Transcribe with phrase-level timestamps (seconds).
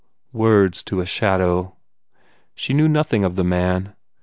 [0.33, 1.75] Words to a shadow.
[2.55, 3.93] She knew noth ng of the man.